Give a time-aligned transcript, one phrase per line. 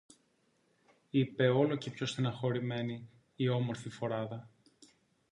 [1.09, 4.49] είπε όλο και πιο στενοχωρημένη η όμορφη φοράδα